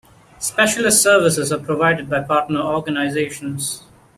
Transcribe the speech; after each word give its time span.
Specialist 0.39 0.99
services 1.03 1.53
are 1.53 1.59
provided 1.59 2.09
by 2.09 2.21
partner 2.21 2.59
organisations. 2.59 3.83